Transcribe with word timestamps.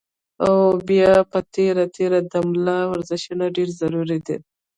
او 0.43 0.53
بيا 0.87 1.11
پۀ 1.31 1.39
تېره 1.53 1.85
تېره 1.95 2.19
د 2.31 2.33
ملا 2.47 2.79
ورزشونه 2.91 3.45
ډېر 3.55 3.69
ضروري 3.79 4.19
دي 4.27 4.37